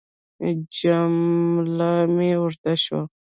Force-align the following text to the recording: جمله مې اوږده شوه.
جمله 0.77 1.91
مې 2.15 2.29
اوږده 2.39 2.73
شوه. 2.83 3.01